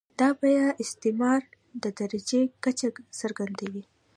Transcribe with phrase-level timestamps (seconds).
[0.19, 1.41] دا بیه د استثمار
[1.83, 2.87] د درجې کچه
[3.19, 3.83] څرګندوي